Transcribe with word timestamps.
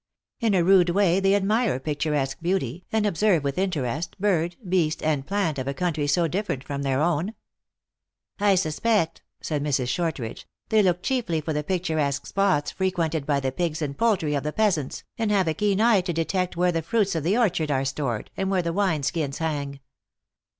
In 0.39 0.55
a 0.55 0.63
rude 0.63 0.89
way 0.89 1.19
they 1.19 1.35
admire 1.35 1.79
picturesque 1.79 2.39
beauty, 2.41 2.87
and 2.91 3.05
observe 3.05 3.43
with 3.43 3.59
interest, 3.59 4.19
bird, 4.19 4.55
beast 4.67 5.03
and 5.03 5.27
plant 5.27 5.59
of 5.59 5.67
a 5.67 5.75
country 5.75 6.07
so 6.07 6.27
different 6.27 6.63
from 6.63 6.81
their 6.81 6.99
own." 7.03 7.35
"I 8.39 8.55
suspect," 8.55 9.21
said 9.41 9.63
Mrs. 9.63 9.89
Shortridge, 9.89 10.47
"they 10.69 10.81
look 10.81 11.03
chiefly 11.03 11.39
for 11.39 11.53
the 11.53 11.63
picturesque 11.63 12.25
spots 12.25 12.71
frequented 12.71 13.27
by 13.27 13.39
the 13.41 13.51
pigs 13.51 13.79
and 13.79 13.95
poultry 13.95 14.33
of 14.33 14.41
the 14.41 14.51
peasants, 14.53 15.03
and 15.19 15.29
have 15.29 15.47
a 15.47 15.53
keen 15.53 15.79
eye 15.79 16.01
to 16.01 16.13
detect 16.13 16.57
where 16.57 16.71
the 16.71 16.81
fruits 16.81 17.13
of 17.13 17.23
the 17.23 17.37
orchard 17.37 17.69
are 17.69 17.85
stored, 17.85 18.31
and 18.35 18.49
where 18.49 18.63
the 18.63 18.73
wine 18.73 19.03
skins 19.03 19.37
hang." 19.37 19.81